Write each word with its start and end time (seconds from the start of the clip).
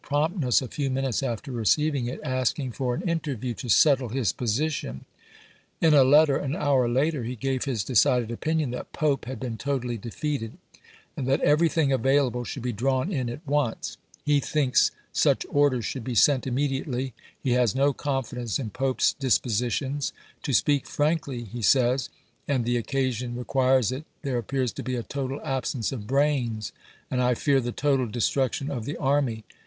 promptness 0.03 0.63
a 0.63 0.67
few 0.67 0.89
minutes 0.89 1.21
after 1.21 1.51
receiving 1.51 2.07
it, 2.07 2.19
ask 2.23 2.55
p. 2.55 2.63
773. 2.63 2.63
■' 2.65 2.65
ing 2.65 2.71
for 2.71 2.95
an 2.95 3.07
interview 3.07 3.53
to 3.53 3.69
settle 3.69 4.09
his 4.09 4.33
position. 4.33 5.05
In 5.79 5.93
a 5.93 5.97
Ibid. 6.03 6.09
letter 6.09 6.37
an 6.37 6.55
hour 6.55 6.89
later 6.89 7.23
he 7.23 7.35
gave 7.35 7.65
his 7.65 7.83
decided 7.83 8.31
opinion 8.31 8.71
that 8.71 8.93
Pope 8.93 9.25
had 9.25 9.39
been 9.39 9.59
totally 9.59 9.99
defeated, 9.99 10.57
and 11.15 11.27
that 11.27 11.39
every 11.41 11.69
thing 11.69 11.91
available 11.91 12.43
should 12.43 12.63
be 12.63 12.73
drawn 12.73 13.11
in 13.11 13.29
at 13.29 13.45
once; 13.45 13.97
he 14.25 14.39
thinks 14.39 14.89
such 15.13 15.45
orders 15.51 15.85
should 15.85 16.03
be 16.03 16.15
sent 16.15 16.47
immediately; 16.47 17.13
he 17.39 17.51
has 17.51 17.75
no 17.75 17.93
confidence 17.93 18.57
in 18.57 18.71
Pope's 18.71 19.13
dispositions;" 19.13 20.13
to 20.41 20.51
speak 20.51 20.87
frankly," 20.87 21.43
he 21.43 21.61
says,— 21.61 22.09
"and 22.47 22.65
the 22.65 22.75
occasion 22.75 23.35
requkesit,— 23.35 24.05
there 24.23 24.39
appears 24.39 24.71
to 24.73 24.81
be 24.81 24.95
a 24.95 25.03
total 25.03 25.39
absence 25.43 25.91
of 25.91 26.07
brains, 26.07 26.71
and 27.11 27.21
I 27.21 27.35
fear 27.35 27.61
the 27.61 27.71
total 27.71 28.07
destruction 28.07 28.71
of 28.71 28.85
the 28.85 28.97
army." 28.97 29.43